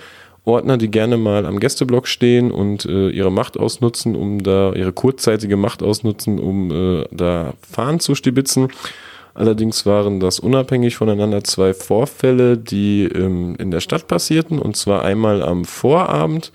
Ordner, 0.44 0.78
die 0.78 0.90
gerne 0.90 1.18
mal 1.18 1.46
am 1.46 1.60
Gästeblock 1.60 2.08
stehen 2.08 2.50
und 2.50 2.86
äh, 2.86 3.10
ihre 3.10 3.30
Macht 3.30 3.56
ausnutzen, 3.56 4.16
um 4.16 4.42
da 4.42 4.72
ihre 4.72 4.92
kurzzeitige 4.92 5.56
Macht 5.56 5.80
ausnutzen, 5.80 6.40
um 6.40 6.72
äh, 6.72 7.04
da 7.12 7.54
Fahnen 7.70 8.00
zu 8.00 8.16
stibitzen. 8.16 8.68
Allerdings 9.34 9.86
waren 9.86 10.20
das 10.20 10.40
unabhängig 10.40 10.96
voneinander 10.96 11.42
zwei 11.42 11.72
Vorfälle, 11.72 12.58
die 12.58 13.04
ähm, 13.04 13.56
in 13.58 13.70
der 13.70 13.80
Stadt 13.80 14.06
passierten. 14.06 14.58
Und 14.58 14.76
zwar 14.76 15.04
einmal 15.04 15.42
am 15.42 15.64
Vorabend. 15.64 16.52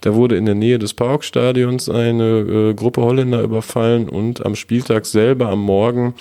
Da 0.00 0.14
wurde 0.14 0.36
in 0.36 0.46
der 0.46 0.54
Nähe 0.54 0.78
des 0.78 0.94
Parkstadions 0.94 1.88
eine 1.88 2.38
äh, 2.40 2.74
Gruppe 2.74 3.02
Holländer 3.02 3.42
überfallen 3.42 4.08
und 4.08 4.46
am 4.46 4.54
Spieltag 4.54 5.06
selber 5.06 5.48
am 5.48 5.60
Morgen 5.60 6.14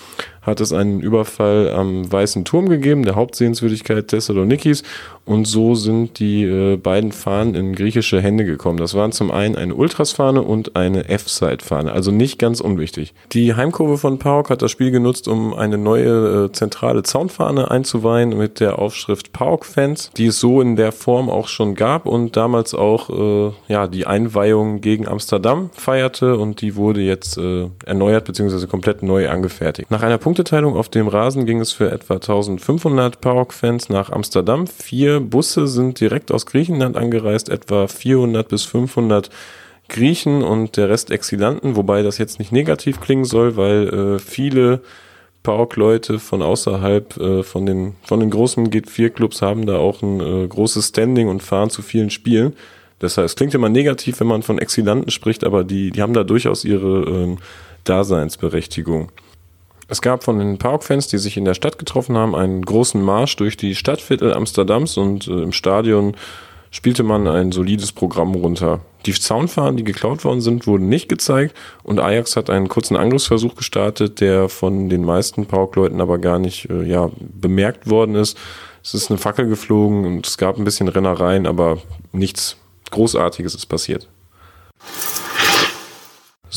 hat 0.47 0.61
es 0.61 0.73
einen 0.73 1.01
Überfall 1.01 1.69
am 1.69 2.11
Weißen 2.11 2.45
Turm 2.45 2.69
gegeben, 2.69 3.03
der 3.03 3.15
Hauptsehenswürdigkeit 3.15 4.07
Thessalonikis. 4.07 4.81
Und 5.25 5.45
so 5.45 5.75
sind 5.75 6.19
die 6.19 6.45
äh, 6.45 6.77
beiden 6.77 7.11
Fahnen 7.11 7.53
in 7.53 7.75
griechische 7.75 8.21
Hände 8.21 8.45
gekommen. 8.45 8.77
Das 8.77 8.93
waren 8.93 9.11
zum 9.11 9.29
einen 9.29 9.57
eine 9.57 9.75
Ultras-Fahne 9.75 10.41
und 10.41 10.77
eine 10.77 11.09
F-Side-Fahne, 11.09 11.91
also 11.91 12.11
nicht 12.11 12.39
ganz 12.39 12.61
unwichtig. 12.61 13.13
Die 13.33 13.53
Heimkurve 13.53 13.97
von 13.97 14.19
PAOK 14.19 14.49
hat 14.49 14.61
das 14.61 14.71
Spiel 14.71 14.89
genutzt, 14.89 15.27
um 15.27 15.53
eine 15.53 15.77
neue 15.77 16.45
äh, 16.45 16.51
zentrale 16.53 17.03
Zaunfahne 17.03 17.69
einzuweihen 17.69 18.37
mit 18.37 18.61
der 18.61 18.79
Aufschrift 18.79 19.33
PAOK-Fans, 19.33 20.11
die 20.15 20.27
es 20.27 20.39
so 20.39 20.61
in 20.61 20.77
der 20.77 20.93
Form 20.93 21.29
auch 21.29 21.49
schon 21.49 21.75
gab 21.75 22.05
und 22.05 22.37
damals 22.37 22.73
auch 22.73 23.09
äh, 23.09 23.51
ja, 23.67 23.87
die 23.87 24.07
Einweihung 24.07 24.79
gegen 24.79 25.09
Amsterdam 25.09 25.71
feierte 25.73 26.37
und 26.37 26.61
die 26.61 26.77
wurde 26.77 27.01
jetzt 27.01 27.37
äh, 27.37 27.67
erneuert 27.85 28.23
bzw. 28.23 28.65
komplett 28.67 29.03
neu 29.03 29.27
angefertigt. 29.27 29.91
Nach 29.91 30.03
einer 30.03 30.17
Punkt 30.17 30.36
Punkteteilung 30.37 30.75
auf 30.75 30.89
dem 30.89 31.07
Rasen 31.07 31.47
ging 31.47 31.59
es 31.61 31.71
für 31.71 31.89
etwa 31.89 32.13
1500 32.13 33.21
PAOK-Fans 33.21 33.89
nach 33.89 34.11
Amsterdam. 34.11 34.67
Vier 34.67 35.19
Busse 35.19 35.65
sind 35.65 35.99
direkt 35.99 36.31
aus 36.31 36.45
Griechenland 36.45 36.95
angereist, 36.95 37.49
etwa 37.49 37.87
400 37.87 38.47
bis 38.47 38.63
500 38.65 39.31
Griechen 39.89 40.43
und 40.43 40.77
der 40.77 40.89
Rest 40.89 41.09
Exilanten, 41.09 41.75
wobei 41.75 42.03
das 42.03 42.19
jetzt 42.19 42.37
nicht 42.37 42.51
negativ 42.51 43.01
klingen 43.01 43.25
soll, 43.25 43.57
weil 43.57 43.87
äh, 43.87 44.19
viele 44.19 44.81
PAOK-Leute 45.41 46.19
von 46.19 46.43
außerhalb 46.43 47.17
äh, 47.17 47.41
von, 47.41 47.65
den, 47.65 47.95
von 48.03 48.19
den 48.19 48.29
großen 48.29 48.69
G4-Clubs 48.69 49.41
haben 49.41 49.65
da 49.65 49.77
auch 49.77 50.03
ein 50.03 50.19
äh, 50.19 50.47
großes 50.47 50.89
Standing 50.89 51.29
und 51.29 51.41
fahren 51.41 51.71
zu 51.71 51.81
vielen 51.81 52.11
Spielen. 52.11 52.53
Das 52.99 53.17
heißt, 53.17 53.25
es 53.25 53.35
klingt 53.35 53.55
immer 53.55 53.69
negativ, 53.69 54.19
wenn 54.19 54.27
man 54.27 54.43
von 54.43 54.59
Exilanten 54.59 55.09
spricht, 55.09 55.43
aber 55.43 55.63
die, 55.63 55.89
die 55.89 56.03
haben 56.03 56.13
da 56.13 56.23
durchaus 56.23 56.63
ihre 56.63 57.05
ähm, 57.05 57.37
Daseinsberechtigung. 57.85 59.11
Es 59.87 60.01
gab 60.01 60.23
von 60.23 60.39
den 60.39 60.57
Parkfans, 60.57 61.07
die 61.07 61.17
sich 61.17 61.37
in 61.37 61.45
der 61.45 61.53
Stadt 61.53 61.79
getroffen 61.79 62.17
haben, 62.17 62.35
einen 62.35 62.63
großen 62.63 63.01
Marsch 63.01 63.37
durch 63.37 63.55
die 63.55 63.73
Stadtviertel 63.73 64.33
Amsterdams 64.33 64.97
und 64.97 65.27
äh, 65.27 65.41
im 65.41 65.53
Stadion 65.53 66.15
spielte 66.71 67.03
man 67.03 67.27
ein 67.27 67.53
solides 67.53 67.93
Programm 67.93 68.35
runter. 68.35 68.81
Die 69.05 69.13
Zaunfahnen, 69.13 69.77
die 69.77 69.85
geklaut 69.85 70.25
worden 70.25 70.41
sind, 70.41 70.67
wurden 70.67 70.89
nicht 70.89 71.07
gezeigt 71.07 71.55
und 71.83 71.99
Ajax 71.99 72.35
hat 72.35 72.49
einen 72.49 72.67
kurzen 72.67 72.97
Angriffsversuch 72.97 73.55
gestartet, 73.55 74.19
der 74.19 74.49
von 74.49 74.89
den 74.89 75.05
meisten 75.05 75.45
Parkleuten 75.45 76.01
aber 76.01 76.17
gar 76.17 76.39
nicht 76.39 76.69
äh, 76.69 76.83
ja, 76.83 77.09
bemerkt 77.19 77.89
worden 77.89 78.15
ist. 78.15 78.37
Es 78.83 78.93
ist 78.93 79.09
eine 79.09 79.17
Fackel 79.17 79.47
geflogen 79.47 80.05
und 80.05 80.27
es 80.27 80.37
gab 80.37 80.57
ein 80.57 80.65
bisschen 80.65 80.89
Rennereien, 80.89 81.47
aber 81.47 81.77
nichts 82.11 82.57
Großartiges 82.91 83.55
ist 83.55 83.65
passiert. 83.67 84.07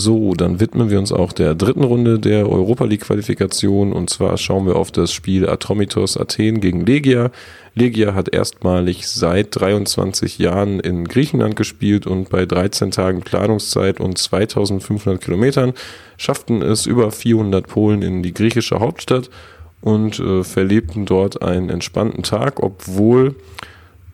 So, 0.02 0.32
dann 0.32 0.60
widmen 0.60 0.88
wir 0.88 0.98
uns 0.98 1.12
auch 1.12 1.30
der 1.30 1.54
dritten 1.54 1.84
Runde 1.84 2.18
der 2.18 2.48
Europa 2.48 2.86
League 2.86 3.02
Qualifikation 3.02 3.92
und 3.92 4.08
zwar 4.08 4.38
schauen 4.38 4.64
wir 4.66 4.76
auf 4.76 4.90
das 4.90 5.12
Spiel 5.12 5.46
Atromitos 5.46 6.16
Athen 6.16 6.62
gegen 6.62 6.86
Legia. 6.86 7.30
Legia 7.74 8.14
hat 8.14 8.32
erstmalig 8.32 9.06
seit 9.06 9.60
23 9.60 10.38
Jahren 10.38 10.80
in 10.80 11.04
Griechenland 11.04 11.54
gespielt 11.54 12.06
und 12.06 12.30
bei 12.30 12.46
13 12.46 12.92
Tagen 12.92 13.20
Planungszeit 13.20 14.00
und 14.00 14.16
2500 14.16 15.20
Kilometern 15.20 15.74
schafften 16.16 16.62
es 16.62 16.86
über 16.86 17.10
400 17.10 17.66
Polen 17.66 18.00
in 18.00 18.22
die 18.22 18.32
griechische 18.32 18.80
Hauptstadt 18.80 19.28
und 19.82 20.18
äh, 20.18 20.44
verlebten 20.44 21.04
dort 21.04 21.42
einen 21.42 21.68
entspannten 21.68 22.22
Tag, 22.22 22.62
obwohl 22.62 23.34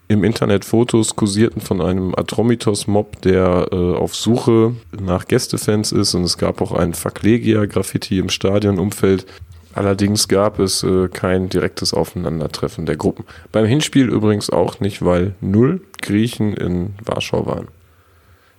im 0.08 0.22
Internet 0.22 0.64
Fotos 0.64 1.16
kursierten 1.16 1.60
von 1.60 1.80
einem 1.80 2.14
Atromitos-Mob, 2.14 3.22
der 3.22 3.68
äh, 3.72 3.76
auf 3.76 4.14
Suche 4.14 4.76
nach 4.98 5.26
Gästefans 5.26 5.92
ist 5.92 6.14
und 6.14 6.22
es 6.22 6.38
gab 6.38 6.60
auch 6.60 6.72
ein 6.72 6.94
Faklegia-Graffiti 6.94 8.18
im 8.18 8.28
Stadionumfeld. 8.28 9.26
Allerdings 9.74 10.28
gab 10.28 10.58
es 10.58 10.82
äh, 10.84 11.08
kein 11.08 11.48
direktes 11.48 11.92
Aufeinandertreffen 11.92 12.86
der 12.86 12.96
Gruppen. 12.96 13.24
Beim 13.52 13.66
Hinspiel 13.66 14.08
übrigens 14.08 14.48
auch 14.48 14.80
nicht, 14.80 15.04
weil 15.04 15.34
null 15.40 15.80
Griechen 16.00 16.54
in 16.54 16.94
Warschau 17.04 17.46
waren. 17.46 17.68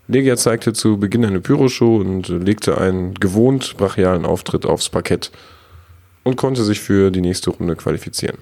Legia 0.10 0.38
zeigte 0.38 0.74
zu 0.74 0.98
Beginn 0.98 1.26
eine 1.26 1.42
Pyroshow 1.42 1.98
und 1.98 2.28
legte 2.30 2.78
einen 2.78 3.14
gewohnt 3.16 3.76
brachialen 3.78 4.26
Auftritt 4.26 4.66
aufs 4.66 4.90
Parkett 4.90 5.32
und 6.24 6.36
konnte 6.36 6.64
sich 6.64 6.80
für 6.80 7.10
die 7.10 7.22
nächste 7.22 7.50
Runde 7.50 7.76
qualifizieren. 7.76 8.38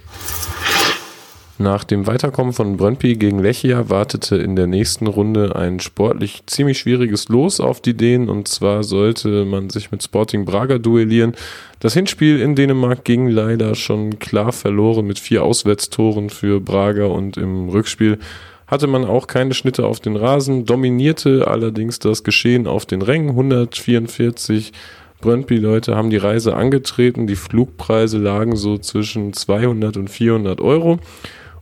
Nach 1.58 1.86
dem 1.86 2.06
Weiterkommen 2.06 2.52
von 2.52 2.76
Brøndby 2.76 3.16
gegen 3.16 3.40
Lechia 3.40 3.90
wartete 3.90 4.36
in 4.36 4.58
der 4.58 4.68
nächsten 4.68 5.08
Runde 5.08 5.56
ein 5.56 5.80
sportlich 5.80 6.44
ziemlich 6.48 6.80
schwieriges 6.80 7.30
Los 7.30 7.62
auf 7.62 7.80
die 7.80 7.96
Dänen 7.96 8.28
und 8.28 8.50
zwar 8.50 8.84
sollte 8.84 9.46
man 9.46 9.70
sich 9.70 9.90
mit 9.90 10.04
Sporting 10.04 10.44
Braga 10.44 10.80
duellieren. 10.80 11.34
Das 11.80 11.94
Hinspiel 11.94 12.42
in 12.42 12.56
Dänemark 12.56 13.06
ging 13.06 13.30
leider 13.30 13.74
schon 13.76 14.20
klar 14.20 14.52
verloren 14.52 15.08
mit 15.08 15.18
vier 15.18 15.46
Auswärtstoren 15.46 16.30
für 16.30 16.60
Braga 16.60 17.06
und 17.06 17.38
im 17.38 17.70
Rückspiel 17.70 18.20
hatte 18.68 18.88
man 18.88 19.06
auch 19.06 19.28
keine 19.28 19.54
Schnitte 19.54 19.86
auf 19.86 20.02
den 20.02 20.18
Rasen, 20.18 20.66
dominierte 20.66 21.48
allerdings 21.48 22.00
das 22.00 22.26
Geschehen 22.26 22.68
auf 22.68 22.86
den 22.86 23.02
Rängen 23.02 23.30
144 23.30 24.74
Brøndby-Leute 25.22 25.96
haben 25.96 26.10
die 26.10 26.18
Reise 26.18 26.56
angetreten. 26.56 27.26
Die 27.26 27.38
Flugpreise 27.38 28.18
lagen 28.18 28.58
so 28.58 28.78
zwischen 28.78 29.32
200 29.32 29.96
und 29.96 30.10
400 30.10 30.60
Euro 30.60 31.00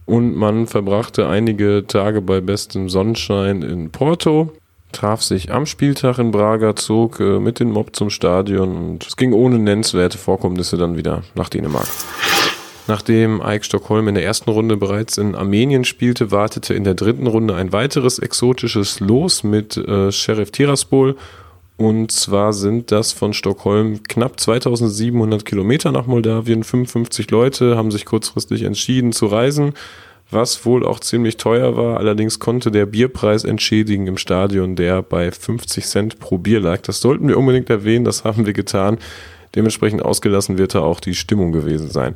und 0.06 0.36
man 0.36 0.68
verbrachte 0.68 1.28
einige 1.28 1.86
Tage 1.88 2.22
bei 2.22 2.42
bestem 2.42 2.90
Sonnenschein 2.90 3.62
in 3.62 3.92
Porto, 3.92 4.52
traf 4.92 5.22
sich 5.22 5.52
am 5.52 5.66
Spieltag 5.66 6.20
in 6.20 6.32
Braga, 6.32 6.76
zog 6.76 7.20
äh, 7.20 7.40
mit 7.40 7.60
dem 7.60 7.72
Mob 7.72 7.96
zum 7.96 8.10
Stadion 8.10 8.76
und 8.76 9.06
es 9.06 9.18
ging 9.18 9.34
ohne 9.34 9.60
nennenswerte 9.60 10.18
Vorkommnisse 10.18 10.78
dann 10.78 10.98
wieder 10.98 11.24
nach 11.36 11.50
Dänemark. 11.50 11.88
Nachdem 12.86 13.42
Eik 13.42 13.64
Stockholm 13.64 14.10
in 14.10 14.16
der 14.16 14.26
ersten 14.26 14.50
Runde 14.50 14.76
bereits 14.76 15.18
in 15.18 15.36
Armenien 15.36 15.86
spielte, 15.86 16.32
wartete 16.32 16.74
in 16.74 16.84
der 16.84 16.96
dritten 16.96 17.28
Runde 17.28 17.56
ein 17.56 17.72
weiteres 17.72 18.20
exotisches 18.20 19.00
Los 19.00 19.44
mit 19.44 19.78
äh, 19.78 20.12
Sheriff 20.12 20.52
Tiraspol 20.52 21.16
und 21.78 22.12
zwar 22.12 22.54
sind 22.54 22.92
das 22.92 23.12
von 23.14 23.34
Stockholm 23.34 24.04
knapp 24.04 24.40
2700 24.40 25.44
Kilometer 25.44 25.92
nach 25.92 26.06
Moldawien. 26.06 26.64
55 26.64 27.32
Leute 27.32 27.76
haben 27.76 27.92
sich 27.92 28.06
kurzfristig 28.06 28.64
entschieden 28.64 29.12
zu 29.12 29.26
reisen, 29.26 29.74
was 30.30 30.66
wohl 30.66 30.86
auch 30.86 31.00
ziemlich 31.00 31.38
teuer 31.38 31.76
war. 31.76 31.98
Allerdings 31.98 32.40
konnte 32.40 32.70
der 32.70 32.86
Bierpreis 32.86 33.44
entschädigen 33.44 34.06
im 34.06 34.18
Stadion, 34.18 34.76
der 34.76 35.02
bei 35.02 35.32
50 35.32 35.86
Cent 35.86 36.20
pro 36.20 36.38
Bier 36.38 36.60
lag. 36.60 36.82
Das 36.82 37.02
sollten 37.02 37.28
wir 37.28 37.38
unbedingt 37.38 37.70
erwähnen, 37.70 38.06
das 38.06 38.24
haben 38.24 38.46
wir 38.46 38.54
getan. 38.54 39.00
Dementsprechend 39.56 40.04
ausgelassen 40.04 40.58
wird 40.58 40.76
da 40.76 40.82
auch 40.82 41.00
die 41.00 41.16
Stimmung 41.16 41.52
gewesen 41.52 41.90
sein. 41.90 42.16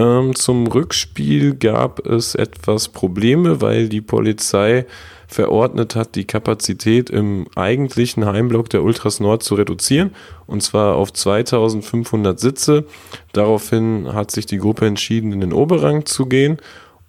Ähm, 0.00 0.34
zum 0.34 0.66
Rückspiel 0.66 1.54
gab 1.54 2.06
es 2.06 2.34
etwas 2.34 2.88
Probleme, 2.88 3.60
weil 3.60 3.90
die 3.90 4.00
Polizei 4.00 4.86
verordnet 5.28 5.94
hat, 5.94 6.14
die 6.14 6.24
Kapazität 6.24 7.10
im 7.10 7.46
eigentlichen 7.54 8.24
Heimblock 8.24 8.70
der 8.70 8.82
Ultras 8.82 9.20
Nord 9.20 9.42
zu 9.42 9.56
reduzieren, 9.56 10.12
und 10.46 10.62
zwar 10.62 10.96
auf 10.96 11.12
2500 11.12 12.40
Sitze. 12.40 12.86
Daraufhin 13.32 14.14
hat 14.14 14.30
sich 14.30 14.46
die 14.46 14.56
Gruppe 14.56 14.86
entschieden, 14.86 15.32
in 15.32 15.40
den 15.40 15.52
Oberrang 15.52 16.06
zu 16.06 16.24
gehen 16.24 16.56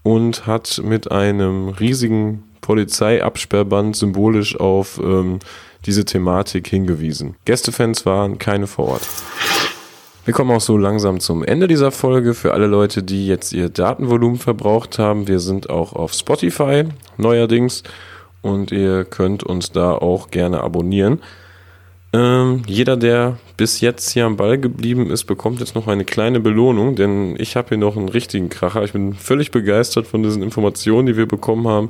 und 0.04 0.46
hat 0.46 0.82
mit 0.84 1.10
einem 1.12 1.70
riesigen 1.70 2.44
Polizeiabsperrband 2.60 3.96
symbolisch 3.96 4.60
auf 4.60 5.00
ähm, 5.02 5.40
diese 5.86 6.04
Thematik 6.04 6.68
hingewiesen. 6.68 7.36
Gästefans 7.46 8.06
waren 8.06 8.38
keine 8.38 8.68
vor 8.68 8.90
Ort. 8.90 9.08
Wir 10.32 10.36
kommen 10.36 10.52
auch 10.52 10.62
so 10.62 10.78
langsam 10.78 11.20
zum 11.20 11.44
Ende 11.44 11.68
dieser 11.68 11.92
Folge. 11.92 12.34
Für 12.34 12.54
alle 12.54 12.68
Leute, 12.68 13.04
die 13.04 13.28
jetzt 13.28 13.52
ihr 13.52 13.68
Datenvolumen 13.68 14.38
verbraucht 14.38 14.98
haben, 14.98 15.28
wir 15.28 15.42
sind 15.42 15.70
auch 15.70 15.92
auf 15.92 16.14
Spotify 16.14 16.86
neuerdings 17.18 17.84
und 18.42 18.72
ihr 18.72 19.04
könnt 19.04 19.44
uns 19.44 19.74
da 19.74 19.92
auch 19.92 20.32
gerne 20.32 20.62
abonnieren. 20.62 21.20
Ähm, 22.14 22.62
jeder, 22.66 22.96
der 22.96 23.40
bis 23.58 23.82
jetzt 23.82 24.12
hier 24.12 24.24
am 24.24 24.38
Ball 24.38 24.58
geblieben 24.58 25.12
ist, 25.12 25.26
bekommt 25.26 25.60
jetzt 25.60 25.76
noch 25.76 25.90
eine 25.90 26.06
kleine 26.06 26.40
Belohnung, 26.40 26.96
denn 26.96 27.36
ich 27.38 27.58
habe 27.58 27.68
hier 27.68 27.78
noch 27.78 27.98
einen 27.98 28.08
richtigen 28.08 28.48
Kracher. 28.48 28.86
Ich 28.86 28.94
bin 28.94 29.14
völlig 29.14 29.52
begeistert 29.52 30.08
von 30.08 30.24
diesen 30.24 30.44
Informationen, 30.44 31.08
die 31.08 31.18
wir 31.18 31.28
bekommen 31.28 31.68
haben. 31.68 31.90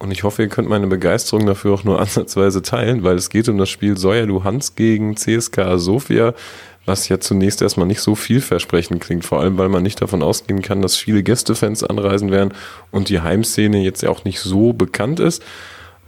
Und 0.00 0.10
ich 0.10 0.24
hoffe, 0.24 0.42
ihr 0.42 0.48
könnt 0.48 0.68
meine 0.68 0.88
Begeisterung 0.88 1.46
dafür 1.46 1.74
auch 1.74 1.84
nur 1.84 2.00
ansatzweise 2.00 2.62
teilen, 2.62 3.04
weil 3.04 3.14
es 3.14 3.30
geht 3.30 3.48
um 3.48 3.58
das 3.58 3.70
Spiel 3.70 3.96
Soja 3.96 4.24
Luhansk 4.24 4.74
gegen 4.74 5.16
CSKA 5.16 5.78
Sofia 5.78 6.34
was 6.86 7.08
ja 7.08 7.20
zunächst 7.20 7.60
erstmal 7.60 7.86
nicht 7.86 8.00
so 8.00 8.14
vielversprechend 8.14 9.00
klingt, 9.00 9.24
vor 9.24 9.40
allem 9.40 9.58
weil 9.58 9.68
man 9.68 9.82
nicht 9.82 10.00
davon 10.00 10.22
ausgehen 10.22 10.62
kann, 10.62 10.82
dass 10.82 10.96
viele 10.96 11.22
Gästefans 11.22 11.84
anreisen 11.84 12.30
werden 12.30 12.54
und 12.90 13.08
die 13.08 13.20
Heimszene 13.20 13.82
jetzt 13.82 14.02
ja 14.02 14.08
auch 14.08 14.24
nicht 14.24 14.40
so 14.40 14.72
bekannt 14.72 15.20
ist. 15.20 15.42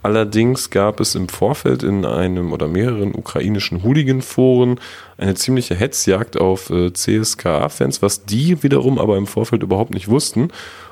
Allerdings 0.01 0.69
gab 0.69 1.01
es 1.01 1.13
im 1.15 1.27
Vorfeld 1.27 1.83
in 1.83 2.05
einem 2.05 2.53
oder 2.53 2.69
mehreren 2.69 3.13
ukrainischen 3.13 3.83
Hooligan-Foren 3.83 4.79
eine 5.17 5.35
ziemliche 5.35 5.75
Hetzjagd 5.75 6.39
auf 6.39 6.69
äh, 6.69 6.93
CSKA-Fans, 6.93 8.01
was 8.01 8.23
die 8.23 8.63
wiederum 8.63 8.97
aber 8.97 9.17
im 9.17 9.27
Vorfeld 9.27 9.61
überhaupt 9.61 9.93
nicht 9.93 10.07
wussten. 10.07 10.51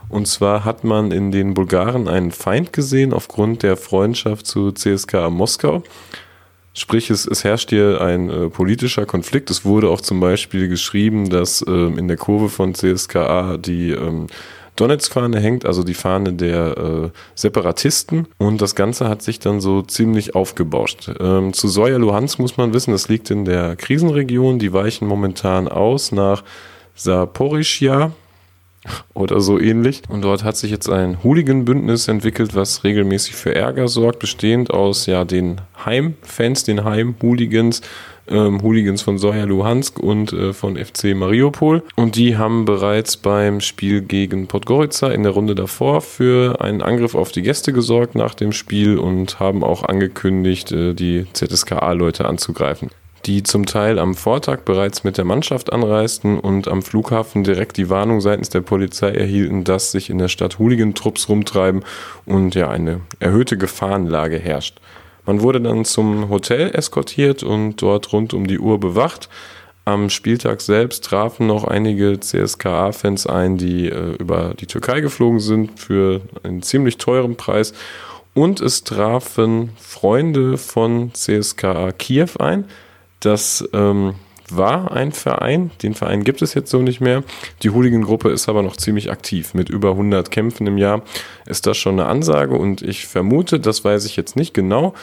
Und 0.10 0.28
zwar 0.28 0.66
hat 0.66 0.84
man 0.84 1.12
in 1.12 1.32
den 1.32 1.54
Bulgaren 1.54 2.10
einen 2.10 2.32
Feind 2.32 2.74
gesehen 2.74 3.14
aufgrund 3.14 3.64
der 3.64 3.78
Freundschaft 3.78 4.46
zu 4.46 4.74
CSKA 4.74 5.30
Moskau. 5.30 5.84
Sprich, 6.78 7.10
es, 7.10 7.26
es 7.26 7.44
herrscht 7.44 7.72
hier 7.72 8.02
ein 8.02 8.30
äh, 8.30 8.50
politischer 8.50 9.08
Konflikt. 9.08 9.50
Es 9.50 9.66
wurde 9.66 9.90
auch 9.90 10.00
zum 10.00 10.20
Beispiel 10.20 10.68
geschrieben, 10.68 11.28
dass 11.32 11.66
ähm, 11.68 11.98
in 11.98 12.08
der 12.08 12.18
Kurve 12.18 12.50
von 12.50 12.76
CSKA 12.76 13.58
die 13.58 13.90
ähm, 13.90 14.28
Donetsk-Fahne 14.76 15.40
hängt, 15.40 15.66
also 15.66 15.84
die 15.84 15.96
Fahne 15.96 16.34
der 16.34 16.78
äh, 16.78 17.10
Separatisten. 17.34 18.28
Und 18.38 18.62
das 18.62 18.76
Ganze 18.76 19.10
hat 19.10 19.24
sich 19.24 19.40
dann 19.40 19.60
so 19.60 19.82
ziemlich 19.82 20.36
aufgebauscht. 20.36 21.10
Ähm, 21.20 21.52
zu 21.52 21.68
Soja 21.68 21.98
Luhansk 21.98 22.38
muss 22.38 22.58
man 22.58 22.76
wissen, 22.76 22.92
das 22.92 23.10
liegt 23.10 23.32
in 23.32 23.46
der 23.46 23.76
Krisenregion. 23.76 24.60
Die 24.60 24.72
weichen 24.72 25.08
momentan 25.08 25.68
aus 25.68 26.12
nach 26.12 26.44
Saporischja 26.94 28.12
oder 29.14 29.40
so 29.42 29.60
ähnlich. 29.60 30.02
Und 30.10 30.22
dort 30.24 30.44
hat 30.44 30.58
sich 30.58 30.72
jetzt 30.72 30.90
ein 30.90 31.24
Hooligan-Bündnis 31.24 32.08
entwickelt, 32.08 32.56
was 32.56 32.84
regelmäßig 32.84 33.36
für 33.36 33.56
Ärger 33.56 33.88
sorgt, 33.88 34.20
bestehend 34.20 34.72
aus 34.72 35.06
ja 35.06 35.26
den 35.26 35.62
Heimfans, 35.86 36.64
den 36.64 36.84
Heim-Hooligans, 36.84 37.82
ähm, 38.30 38.62
Hooligans 38.62 39.02
von 39.02 39.18
Soja 39.18 39.46
Luhansk 39.46 40.00
und 40.00 40.34
äh, 40.34 40.54
von 40.54 40.78
FC 40.78 41.16
Mariupol. 41.16 41.84
Und 41.96 42.16
die 42.16 42.38
haben 42.38 42.66
bereits 42.66 43.18
beim 43.18 43.62
Spiel 43.62 44.02
gegen 44.02 44.48
Podgorica 44.48 45.10
in 45.10 45.24
der 45.24 45.32
Runde 45.32 45.56
davor 45.56 46.02
für 46.02 46.62
einen 46.62 46.82
Angriff 46.82 47.16
auf 47.16 47.32
die 47.32 47.42
Gäste 47.42 47.74
gesorgt 47.74 48.16
nach 48.16 48.34
dem 48.34 48.52
Spiel 48.52 48.98
und 48.98 49.40
haben 49.40 49.64
auch 49.64 49.84
angekündigt, 49.84 50.72
äh, 50.72 50.94
die 50.94 51.26
ZSKA-Leute 51.34 52.26
anzugreifen 52.26 52.90
die 53.28 53.44
zum 53.44 53.66
Teil 53.66 54.00
am 54.00 54.16
Vortag 54.16 54.62
bereits 54.62 55.04
mit 55.04 55.18
der 55.18 55.26
Mannschaft 55.26 55.74
anreisten 55.74 56.40
und 56.40 56.68
am 56.70 56.82
Flughafen 56.82 57.44
direkt 57.44 57.76
die 57.76 57.90
Warnung 57.90 58.22
seitens 58.22 58.50
der 58.50 58.62
Polizei 58.62 59.10
erhielten, 59.12 59.66
dass 59.66 59.92
sich 59.92 60.10
in 60.10 60.18
der 60.18 60.30
Stadt 60.30 60.60
Hooligan-Trupps 60.60 61.28
rumtreiben 61.28 61.84
und 62.26 62.56
ja 62.56 62.70
eine 62.70 63.02
erhöhte 63.20 63.58
Gefahrenlage 63.58 64.38
herrscht. 64.40 64.80
Man 65.26 65.42
wurde 65.42 65.60
dann 65.60 65.84
zum 65.84 66.30
Hotel 66.30 66.72
eskortiert 66.74 67.44
und 67.44 67.82
dort 67.82 68.14
rund 68.14 68.34
um 68.34 68.48
die 68.48 68.60
Uhr 68.60 68.80
bewacht. 68.80 69.28
Am 69.84 70.10
Spieltag 70.10 70.62
selbst 70.62 71.04
trafen 71.04 71.48
noch 71.48 71.66
einige 71.66 72.20
CSKA-Fans 72.20 73.28
ein, 73.28 73.58
die 73.58 73.90
äh, 73.90 74.16
über 74.20 74.54
die 74.58 74.68
Türkei 74.68 75.02
geflogen 75.02 75.42
sind 75.42 75.80
für 75.80 76.22
einen 76.44 76.62
ziemlich 76.62 76.98
teuren 76.98 77.36
Preis. 77.36 77.74
Und 78.34 78.62
es 78.62 78.86
trafen 78.86 79.72
Freunde 79.78 80.58
von 80.58 81.12
CSKA 81.14 81.92
Kiew 81.92 82.30
ein. 82.40 82.66
Das 83.20 83.68
ähm, 83.74 84.16
war 84.50 84.92
ein 84.92 85.12
Verein, 85.12 85.72
den 85.82 85.94
Verein 85.94 86.24
gibt 86.24 86.42
es 86.42 86.54
jetzt 86.54 86.72
so 86.72 86.82
nicht 86.82 87.02
mehr. 87.02 87.24
Die 87.64 87.70
Hooligan-Gruppe 87.70 88.30
ist 88.30 88.48
aber 88.48 88.64
noch 88.64 88.78
ziemlich 88.78 89.12
aktiv. 89.12 89.54
Mit 89.54 89.70
über 89.70 89.92
100 89.92 90.32
Kämpfen 90.32 90.68
im 90.68 90.78
Jahr 90.78 91.02
ist 91.46 91.68
das 91.68 91.78
schon 91.78 92.00
eine 92.00 92.10
Ansage 92.10 92.56
und 92.56 92.82
ich 92.82 93.08
vermute, 93.08 93.60
das 93.60 93.84
weiß 93.84 94.06
ich 94.06 94.16
jetzt 94.16 94.36
nicht 94.36 94.54
genau, 94.54 94.94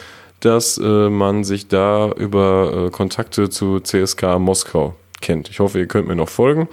dass 0.40 0.78
äh, 0.78 1.10
man 1.10 1.44
sich 1.44 1.68
da 1.68 2.10
über 2.12 2.86
äh, 2.86 2.90
Kontakte 2.90 3.50
zu 3.50 3.80
CSK 3.80 4.38
Moskau 4.38 4.94
kennt. 5.20 5.48
Ich 5.48 5.60
hoffe, 5.60 5.78
ihr 5.78 5.86
könnt 5.86 6.08
mir 6.08 6.16
noch 6.16 6.28
folgen. 6.28 6.68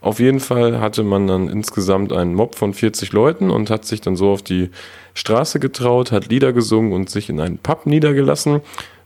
Auf 0.00 0.20
jeden 0.20 0.40
Fall 0.40 0.80
hatte 0.80 1.02
man 1.02 1.26
dann 1.26 1.48
insgesamt 1.48 2.12
einen 2.12 2.34
Mob 2.34 2.56
von 2.56 2.74
40 2.74 3.12
Leuten 3.12 3.50
und 3.50 3.70
hat 3.70 3.86
sich 3.86 4.02
dann 4.02 4.16
so 4.16 4.30
auf 4.32 4.42
die 4.42 4.70
Straße 5.14 5.60
getraut, 5.60 6.12
hat 6.12 6.28
Lieder 6.28 6.52
gesungen 6.52 6.92
und 6.92 7.08
sich 7.08 7.30
in 7.30 7.40
einen 7.40 7.56
Pub 7.56 7.86
niedergelassen 7.86 8.60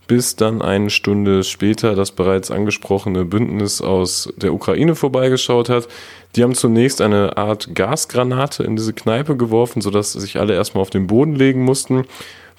bis 0.09 0.35
dann 0.35 0.62
eine 0.62 0.91
Stunde 0.91 1.45
später 1.45 1.95
das 1.95 2.11
bereits 2.11 2.50
angesprochene 2.50 3.25
Bündnis 3.25 3.80
aus 3.80 4.32
der 4.37 4.52
Ukraine 4.52 4.97
vorbeigeschaut 4.97 5.69
hat. 5.69 5.87
Die 6.35 6.43
haben 6.43 6.54
zunächst 6.54 7.00
eine 7.00 7.37
Art 7.37 7.75
Gasgranate 7.75 8.65
in 8.65 8.75
diese 8.75 8.95
Kneipe 8.95 9.37
geworfen, 9.37 9.82
sodass 9.82 10.13
sich 10.15 10.41
alle 10.41 10.54
erstmal 10.54 10.82
auf 10.82 10.91
den 10.91 11.06
Boden 11.06 11.37
legen 11.37 11.63
mussten, 11.63 12.06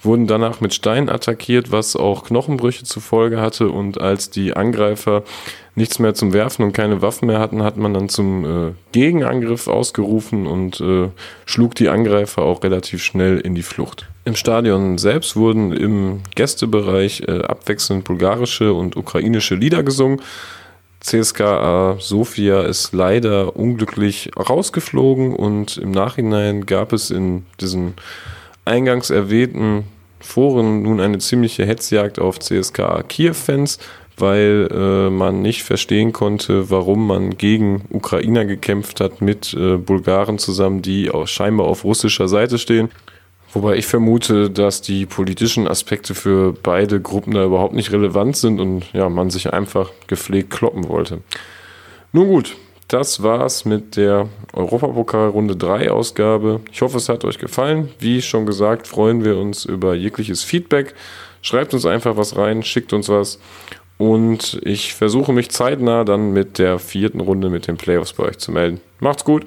wurden 0.02 0.26
danach 0.26 0.60
mit 0.60 0.74
Steinen 0.74 1.08
attackiert, 1.08 1.72
was 1.72 1.96
auch 1.96 2.24
Knochenbrüche 2.24 2.84
zur 2.84 3.02
Folge 3.02 3.40
hatte. 3.40 3.68
Und 3.68 4.00
als 4.00 4.30
die 4.30 4.54
Angreifer 4.54 5.22
nichts 5.74 5.98
mehr 5.98 6.14
zum 6.14 6.32
Werfen 6.32 6.64
und 6.64 6.72
keine 6.72 7.02
Waffen 7.02 7.26
mehr 7.26 7.38
hatten, 7.38 7.62
hat 7.62 7.76
man 7.76 7.94
dann 7.94 8.08
zum 8.08 8.44
äh, 8.44 8.72
Gegenangriff 8.92 9.68
ausgerufen 9.68 10.46
und 10.46 10.80
äh, 10.80 11.08
schlug 11.46 11.74
die 11.74 11.88
Angreifer 11.88 12.42
auch 12.42 12.62
relativ 12.62 13.02
schnell 13.02 13.38
in 13.38 13.54
die 13.54 13.62
Flucht. 13.62 14.06
Im 14.24 14.36
Stadion 14.36 14.98
selbst 14.98 15.36
wurden 15.36 15.72
im 15.72 16.20
Gästebereich 16.34 17.22
äh, 17.26 17.42
abwechselnd 17.42 18.04
bulgarische 18.04 18.72
und 18.72 18.96
ukrainische 18.96 19.54
Lieder 19.54 19.82
gesungen. 19.82 20.20
CSKA 21.00 21.96
Sofia 21.98 22.60
ist 22.60 22.92
leider 22.92 23.56
unglücklich 23.56 24.30
rausgeflogen 24.36 25.34
und 25.34 25.78
im 25.78 25.92
Nachhinein 25.92 26.66
gab 26.66 26.92
es 26.92 27.10
in 27.10 27.46
diesen 27.58 27.94
eingangs 28.64 29.10
erwähnten 29.10 29.84
Foren 30.20 30.82
nun 30.82 31.00
eine 31.00 31.18
ziemliche 31.18 31.64
Hetzjagd 31.66 32.18
auf 32.18 32.38
CSKA 32.38 33.02
Kiew-Fans, 33.02 33.78
weil 34.18 34.68
äh, 34.70 35.10
man 35.10 35.40
nicht 35.40 35.62
verstehen 35.62 36.12
konnte, 36.12 36.70
warum 36.70 37.06
man 37.06 37.38
gegen 37.38 37.82
Ukrainer 37.90 38.44
gekämpft 38.44 39.00
hat 39.00 39.22
mit 39.22 39.54
äh, 39.54 39.76
Bulgaren 39.76 40.38
zusammen, 40.38 40.82
die 40.82 41.10
auch 41.10 41.26
scheinbar 41.26 41.66
auf 41.66 41.84
russischer 41.84 42.28
Seite 42.28 42.58
stehen. 42.58 42.90
Wobei 43.52 43.76
ich 43.76 43.86
vermute, 43.86 44.48
dass 44.48 44.80
die 44.80 45.06
politischen 45.06 45.66
Aspekte 45.66 46.14
für 46.14 46.52
beide 46.52 47.00
Gruppen 47.00 47.34
da 47.34 47.44
überhaupt 47.44 47.74
nicht 47.74 47.90
relevant 47.90 48.36
sind 48.36 48.60
und 48.60 48.84
ja, 48.92 49.08
man 49.08 49.30
sich 49.30 49.52
einfach 49.52 49.90
gepflegt 50.06 50.50
kloppen 50.50 50.88
wollte. 50.88 51.22
Nun 52.12 52.28
gut, 52.28 52.56
das 52.92 53.22
war's 53.22 53.64
mit 53.64 53.96
der 53.96 54.28
Europapokal 54.52 55.28
Runde 55.28 55.56
3 55.56 55.90
Ausgabe. 55.90 56.60
Ich 56.72 56.82
hoffe, 56.82 56.96
es 56.96 57.08
hat 57.08 57.24
euch 57.24 57.38
gefallen. 57.38 57.88
Wie 57.98 58.20
schon 58.20 58.46
gesagt, 58.46 58.88
freuen 58.88 59.24
wir 59.24 59.38
uns 59.38 59.64
über 59.64 59.94
jegliches 59.94 60.42
Feedback. 60.42 60.94
Schreibt 61.40 61.72
uns 61.72 61.86
einfach 61.86 62.16
was 62.16 62.36
rein, 62.36 62.62
schickt 62.62 62.92
uns 62.92 63.08
was. 63.08 63.38
Und 63.96 64.60
ich 64.64 64.94
versuche 64.94 65.32
mich 65.32 65.50
zeitnah 65.50 66.04
dann 66.04 66.32
mit 66.32 66.58
der 66.58 66.78
vierten 66.78 67.20
Runde 67.20 67.48
mit 67.48 67.68
den 67.68 67.76
Playoffs 67.76 68.14
bei 68.14 68.24
euch 68.24 68.38
zu 68.38 68.50
melden. 68.50 68.80
Macht's 68.98 69.24
gut! 69.24 69.46